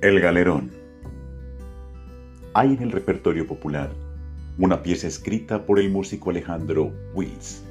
El 0.00 0.20
galerón. 0.20 0.70
Hay 2.54 2.72
en 2.72 2.82
el 2.84 2.92
repertorio 2.92 3.48
popular 3.48 3.90
una 4.56 4.80
pieza 4.80 5.08
escrita 5.08 5.66
por 5.66 5.80
el 5.80 5.90
músico 5.90 6.30
Alejandro 6.30 6.92
Wills 7.14 7.64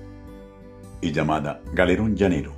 y 0.99 1.13
llamada 1.13 1.61
Galerón 1.73 2.17
Llanero, 2.17 2.51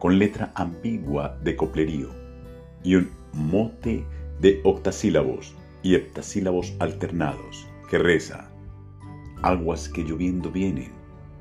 con 0.00 0.18
letra 0.18 0.50
ambigua 0.56 1.38
de 1.44 1.54
coplerío 1.54 2.08
y 2.82 2.96
un 2.96 3.10
mote 3.32 4.04
de 4.40 4.60
octasílabos 4.64 5.54
y 5.84 5.94
heptasílabos 5.94 6.74
alternados 6.80 7.68
que 7.88 7.96
reza 7.96 8.50
aguas 9.42 9.88
que 9.88 10.02
lloviendo 10.02 10.50
vienen, 10.50 10.90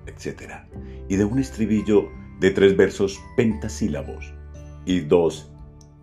etc. 0.06 0.54
Y 1.08 1.16
de 1.16 1.26
un 1.26 1.40
estribillo 1.40 2.10
de 2.40 2.52
tres 2.52 2.78
versos 2.78 3.20
pentasílabos 3.36 4.32
y 4.86 5.00
dos 5.00 5.52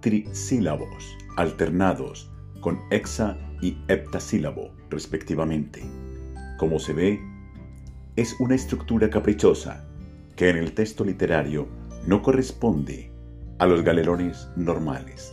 trisílabos 0.00 1.16
alternados 1.36 2.30
con 2.60 2.80
hexa 2.90 3.38
y 3.60 3.78
heptasílabo 3.88 4.72
respectivamente. 4.90 5.82
Como 6.58 6.78
se 6.78 6.92
ve, 6.92 7.20
es 8.16 8.34
una 8.40 8.54
estructura 8.54 9.10
caprichosa 9.10 9.84
que 10.34 10.48
en 10.48 10.56
el 10.56 10.72
texto 10.72 11.04
literario 11.04 11.68
no 12.06 12.22
corresponde 12.22 13.10
a 13.58 13.66
los 13.66 13.82
galerones 13.82 14.48
normales. 14.56 15.32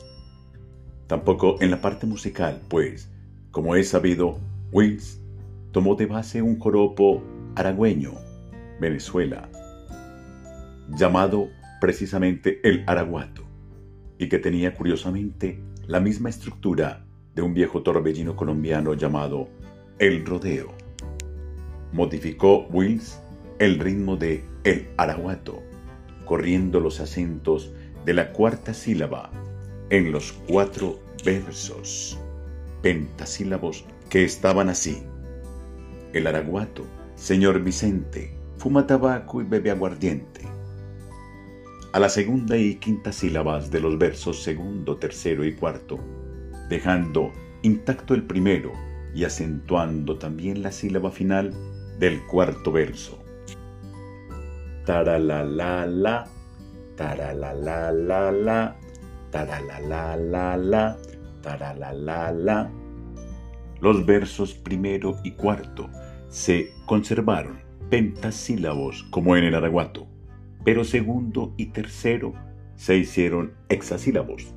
Tampoco 1.08 1.58
en 1.61 1.71
la 1.71 1.81
parte 1.81 2.05
musical, 2.05 2.61
pues, 2.70 3.09
como 3.52 3.75
es 3.75 3.89
sabido, 3.89 4.39
Wills 4.72 5.22
tomó 5.72 5.95
de 5.95 6.05
base 6.05 6.41
un 6.41 6.58
joropo 6.59 7.22
aragüeño, 7.55 8.13
Venezuela, 8.80 9.49
llamado 10.89 11.49
precisamente 11.80 12.59
el 12.63 12.83
araguato, 12.88 13.44
y 14.17 14.30
que 14.30 14.39
tenía 14.39 14.73
curiosamente 14.73 15.59
la 15.88 16.00
misma 16.00 16.30
estructura 16.30 17.06
de 17.36 17.42
un 17.42 17.53
viejo 17.53 17.84
torbellino 17.84 18.36
colombiano 18.36 18.94
llamado 18.94 19.50
el 20.00 20.25
rodeo. 20.25 20.73
Modificó 21.92 22.66
Wills 22.67 23.20
el 23.59 23.80
ritmo 23.80 24.16
de 24.16 24.45
el 24.64 24.88
araguato, 24.98 25.62
corriendo 26.25 26.80
los 26.80 27.00
acentos 27.00 27.73
de 28.06 28.14
la 28.14 28.31
cuarta 28.31 28.73
sílaba 28.73 29.30
en 29.90 30.12
los 30.12 30.31
cuatro 30.48 31.00
versos 31.25 32.18
pentasílabos 32.81 33.86
que 34.09 34.23
estaban 34.23 34.70
así. 34.70 35.03
El 36.14 36.28
araguato, 36.28 36.86
señor 37.16 37.62
Vicente, 37.62 38.34
fuma 38.58 38.88
tabaco 38.88 39.42
y 39.42 39.45
bebe 39.45 39.72
aguardiente. 39.72 40.42
A 41.94 41.99
la 41.99 42.09
segunda 42.09 42.58
y 42.58 42.77
quinta 42.77 43.11
sílabas 43.11 43.69
de 43.69 43.80
los 43.80 43.99
versos 43.99 44.41
segundo, 44.41 44.97
tercero 44.97 45.45
y 45.45 45.53
cuarto, 45.53 46.00
dejando 46.67 47.31
intacto 47.61 48.16
el 48.16 48.23
primero 48.23 48.72
y 49.13 49.25
acentuando 49.25 50.17
también 50.17 50.63
la 50.63 50.72
sílaba 50.72 51.11
final 51.11 51.53
del 52.00 52.25
cuarto 52.25 52.72
verso. 52.72 53.23
Taralalala, 54.88 56.27
taralalala, 56.95 58.75
taralalala, 59.30 60.97
taralalala. 61.44 62.72
Los 63.81 64.03
versos 64.03 64.55
primero 64.55 65.19
y 65.23 65.33
cuarto 65.33 65.91
se 66.28 66.72
conservaron 66.88 67.61
pentasílabos 67.91 69.03
como 69.11 69.38
en 69.38 69.44
el 69.44 69.53
araguato, 69.53 70.07
pero 70.64 70.83
segundo 70.83 71.53
y 71.58 71.67
tercero 71.67 72.33
se 72.75 72.97
hicieron 72.97 73.53
hexasílabos. 73.69 74.53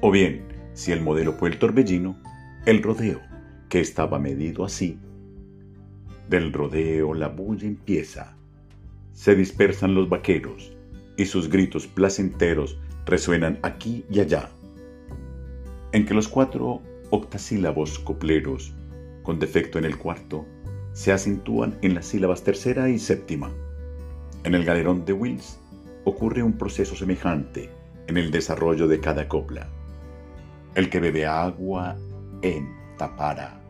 O 0.00 0.10
bien, 0.10 0.42
si 0.74 0.92
el 0.92 1.00
modelo 1.00 1.32
fue 1.32 1.48
el 1.48 1.58
torbellino, 1.58 2.16
el 2.66 2.82
rodeo, 2.82 3.20
que 3.68 3.80
estaba 3.80 4.18
medido 4.18 4.64
así. 4.64 4.98
Del 6.28 6.52
rodeo 6.52 7.14
la 7.14 7.28
bulla 7.28 7.66
empieza. 7.66 8.36
Se 9.12 9.34
dispersan 9.34 9.94
los 9.94 10.08
vaqueros 10.08 10.72
y 11.16 11.26
sus 11.26 11.48
gritos 11.48 11.86
placenteros 11.86 12.78
resuenan 13.06 13.58
aquí 13.62 14.04
y 14.10 14.20
allá. 14.20 14.50
En 15.92 16.04
que 16.04 16.14
los 16.14 16.28
cuatro 16.28 16.82
octasílabos 17.10 17.98
copleros, 18.00 18.74
con 19.22 19.38
defecto 19.38 19.78
en 19.78 19.84
el 19.84 19.96
cuarto, 19.96 20.44
se 20.92 21.12
acentúan 21.12 21.78
en 21.82 21.94
las 21.94 22.06
sílabas 22.06 22.42
tercera 22.42 22.88
y 22.90 22.98
séptima. 22.98 23.50
En 24.46 24.54
el 24.54 24.64
galerón 24.64 25.04
de 25.04 25.12
Wills 25.12 25.58
ocurre 26.04 26.40
un 26.40 26.52
proceso 26.52 26.94
semejante 26.94 27.68
en 28.06 28.16
el 28.16 28.30
desarrollo 28.30 28.86
de 28.86 29.00
cada 29.00 29.26
copla. 29.26 29.66
El 30.76 30.88
que 30.88 31.00
bebe 31.00 31.26
agua 31.26 31.96
en 32.42 32.72
tapara 32.96 33.60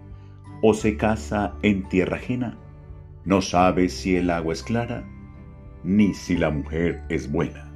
o 0.61 0.75
se 0.75 0.99
casa 0.99 1.55
en 1.63 1.89
tierra 1.89 2.19
ajena, 2.19 2.59
no 3.25 3.41
sabe 3.41 3.89
si 3.89 4.17
el 4.17 4.29
agua 4.29 4.53
es 4.53 4.63
clara 4.63 5.03
ni 5.83 6.13
si 6.13 6.37
la 6.37 6.51
mujer 6.51 7.03
es 7.09 7.33
buena. 7.33 7.73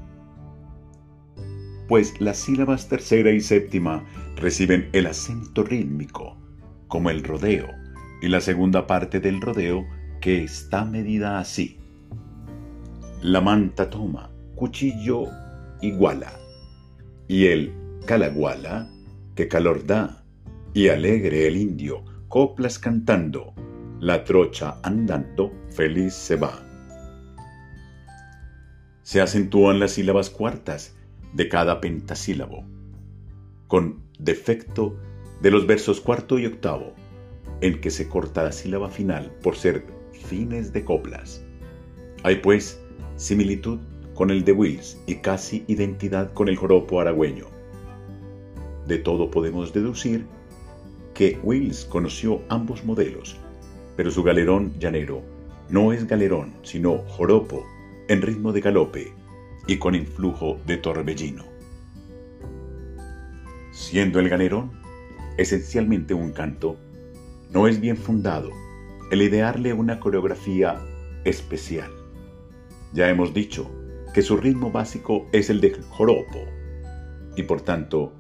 Pues 1.89 2.21
las 2.21 2.37
sílabas 2.37 2.91
tercera 2.91 3.31
y 3.31 3.41
séptima 3.41 4.05
reciben 4.37 4.91
el 4.93 5.07
acento 5.07 5.63
rítmico, 5.63 6.37
como 6.87 7.09
el 7.09 7.25
rodeo, 7.25 7.67
y 8.21 8.29
la 8.29 8.43
segunda 8.43 8.87
parte 8.87 9.21
del 9.21 9.41
rodeo 9.41 9.87
que 10.21 10.45
está 10.45 10.85
medida 10.85 11.39
así. 11.39 11.80
La 13.23 13.43
manta 13.43 13.91
toma, 13.91 14.31
cuchillo 14.55 15.25
iguala, 15.83 16.33
y 17.29 17.49
el 17.49 17.75
calaguala 18.07 18.91
que 19.35 19.47
calor 19.47 19.85
da, 19.85 20.25
y 20.73 20.89
alegre 20.89 21.47
el 21.47 21.59
indio, 21.59 22.03
coplas 22.29 22.79
cantando, 22.79 23.53
la 23.99 24.25
trocha 24.25 24.79
andando, 24.83 25.53
feliz 25.69 26.15
se 26.15 26.37
va. 26.37 26.67
Se 29.03 29.21
acentúan 29.21 29.81
las 29.81 29.93
sílabas 29.93 30.31
cuartas 30.31 30.97
de 31.35 31.51
cada 31.51 31.83
pentasílabo, 31.83 32.65
con 33.69 34.03
defecto 34.19 34.97
de 35.43 35.51
los 35.51 35.67
versos 35.67 36.01
cuarto 36.01 36.39
y 36.39 36.47
octavo, 36.47 36.95
en 37.61 37.83
que 37.83 37.91
se 37.91 38.09
corta 38.09 38.45
la 38.45 38.53
sílaba 38.53 38.89
final 38.89 39.31
por 39.43 39.57
ser 39.57 39.85
fines 40.11 40.73
de 40.73 40.87
coplas. 40.87 41.45
Hay 42.23 42.37
pues 42.37 42.81
similitud 43.21 43.79
con 44.15 44.31
el 44.31 44.45
de 44.45 44.53
Wills 44.53 44.99
y 45.07 45.17
casi 45.17 45.63
identidad 45.67 46.33
con 46.33 46.49
el 46.49 46.57
joropo 46.57 47.01
aragüeño. 47.01 47.47
De 48.87 48.97
todo 48.97 49.31
podemos 49.31 49.75
deducir 49.75 50.25
que 51.13 51.39
Wills 51.43 51.85
conoció 51.85 52.41
ambos 52.49 52.83
modelos, 52.83 53.37
pero 53.95 54.11
su 54.11 54.23
galerón 54.23 54.73
llanero 54.79 55.21
no 55.69 55.93
es 55.93 56.07
galerón, 56.07 56.55
sino 56.63 56.99
joropo 57.09 57.67
en 58.09 58.23
ritmo 58.23 58.53
de 58.53 58.63
galope 58.63 59.13
y 59.67 59.77
con 59.77 59.95
influjo 59.95 60.59
de 60.67 60.79
torbellino. 60.79 61.45
Siendo 63.71 64.19
el 64.19 64.31
galerón 64.31 64.73
esencialmente 65.37 66.15
un 66.15 66.33
canto, 66.33 66.77
no 67.53 67.69
es 67.69 67.81
bien 67.81 67.99
fundado 67.99 68.51
el 69.11 69.21
idearle 69.21 69.75
una 69.75 70.01
coreografía 70.01 70.81
especial. 71.25 72.00
Ya 72.93 73.09
hemos 73.09 73.33
dicho 73.33 73.71
que 74.15 74.23
su 74.23 74.37
ritmo 74.37 74.71
básico 74.73 75.27
es 75.33 75.51
el 75.51 75.61
de 75.61 75.73
joropo 75.91 76.41
y 77.37 77.45
por 77.45 77.61
tanto 77.61 78.13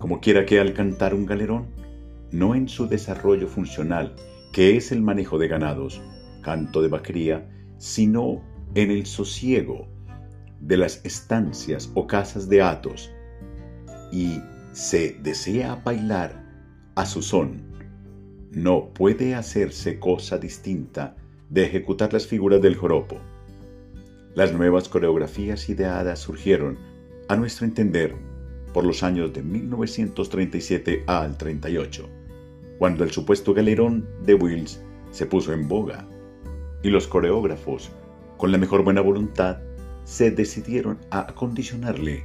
como 0.00 0.20
quiera 0.20 0.46
que 0.46 0.58
al 0.58 0.72
cantar 0.72 1.12
un 1.14 1.26
galerón, 1.26 1.66
no 2.32 2.54
en 2.54 2.68
su 2.68 2.88
desarrollo 2.88 3.48
funcional, 3.48 4.16
que 4.50 4.76
es 4.76 4.92
el 4.92 5.02
manejo 5.02 5.38
de 5.38 5.46
ganados, 5.46 6.00
canto 6.40 6.80
de 6.80 6.88
vaquería, 6.88 7.50
sino 7.76 8.40
en 8.74 8.90
el 8.90 9.04
sosiego 9.04 9.88
de 10.58 10.78
las 10.78 11.04
estancias 11.04 11.90
o 11.94 12.06
casas 12.06 12.48
de 12.48 12.62
atos, 12.62 13.10
y 14.10 14.40
se 14.72 15.18
desea 15.22 15.74
bailar 15.84 16.46
a 16.94 17.04
su 17.04 17.20
son, 17.20 17.70
no 18.52 18.94
puede 18.94 19.34
hacerse 19.34 19.98
cosa 19.98 20.38
distinta 20.38 21.14
de 21.50 21.64
ejecutar 21.64 22.14
las 22.14 22.26
figuras 22.26 22.62
del 22.62 22.76
joropo. 22.76 23.16
Las 24.34 24.52
nuevas 24.52 24.88
coreografías 24.88 25.68
ideadas 25.68 26.20
surgieron, 26.20 26.78
a 27.28 27.34
nuestro 27.34 27.66
entender, 27.66 28.14
por 28.72 28.84
los 28.84 29.02
años 29.02 29.32
de 29.32 29.42
1937 29.42 31.02
al 31.08 31.36
38, 31.36 32.08
cuando 32.78 33.02
el 33.02 33.10
supuesto 33.10 33.52
galerón 33.54 34.08
de 34.24 34.34
Wills 34.34 34.80
se 35.10 35.26
puso 35.26 35.52
en 35.52 35.66
boga 35.66 36.06
y 36.82 36.90
los 36.90 37.08
coreógrafos, 37.08 37.90
con 38.36 38.52
la 38.52 38.58
mejor 38.58 38.84
buena 38.84 39.00
voluntad, 39.00 39.58
se 40.04 40.30
decidieron 40.30 40.98
a 41.10 41.22
acondicionarle 41.28 42.22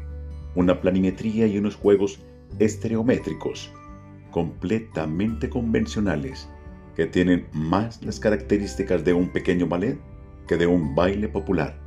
una 0.54 0.80
planimetría 0.82 1.48
y 1.48 1.58
unos 1.58 1.76
juegos 1.76 2.20
estereométricos 2.60 3.72
completamente 4.30 5.50
convencionales 5.50 6.48
que 6.96 7.08
tienen 7.08 7.48
más 7.52 8.04
las 8.04 8.20
características 8.20 9.04
de 9.04 9.14
un 9.14 9.30
pequeño 9.30 9.66
ballet 9.66 9.98
que 10.48 10.56
de 10.58 10.68
un 10.68 10.94
baile 10.94 11.28
popular. 11.28 11.80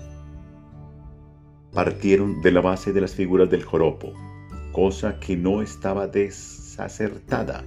Partieron 1.73 2.41
de 2.41 2.53
la 2.53 2.61
base 2.61 2.93
de 2.93 3.01
las 3.01 3.15
figuras 3.15 3.51
del 3.51 3.63
joropo, 3.63 4.13
cosa 4.73 5.21
que 5.21 5.37
no 5.37 5.63
estaba 5.63 6.07
desacertada. 6.07 7.65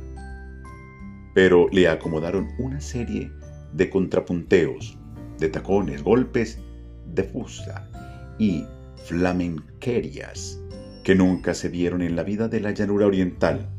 Pero 1.34 1.68
le 1.72 1.88
acomodaron 1.88 2.50
una 2.60 2.82
serie 2.82 3.32
de 3.74 3.90
contrapunteos, 3.90 4.98
de 5.38 5.50
tacones, 5.50 6.04
golpes 6.04 6.60
de 7.06 7.24
fusta 7.24 7.90
y 8.38 8.66
flamenquerias 9.06 10.60
que 11.04 11.16
nunca 11.16 11.54
se 11.54 11.70
vieron 11.70 12.02
en 12.02 12.16
la 12.16 12.24
vida 12.24 12.48
de 12.48 12.60
la 12.60 12.72
llanura 12.72 13.08
oriental. 13.08 13.70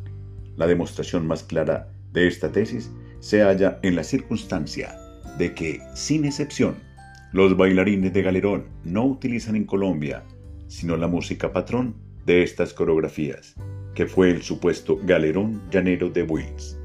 La 0.57 0.67
demostración 0.67 1.27
más 1.27 1.43
clara 1.43 1.89
de 2.13 2.27
esta 2.27 2.51
tesis 2.51 2.91
se 3.21 3.43
halla 3.43 3.79
en 3.83 3.97
la 3.97 4.05
circunstancia 4.05 4.97
de 5.39 5.55
que, 5.55 5.81
sin 5.95 6.25
excepción, 6.25 6.77
los 7.33 7.57
bailarines 7.57 8.13
de 8.13 8.23
galerón 8.23 8.65
no 8.85 9.05
utilizan 9.05 9.57
en 9.57 9.65
Colombia 9.65 10.23
sino 10.73 10.97
la 10.97 11.07
música 11.07 11.53
patrón 11.53 11.95
de 12.25 12.43
estas 12.43 12.73
coreografías, 12.73 13.55
que 13.95 14.07
fue 14.07 14.31
el 14.31 14.41
supuesto 14.41 14.99
galerón 15.05 15.61
llanero 15.71 16.09
de 16.09 16.23
Wills. 16.23 16.79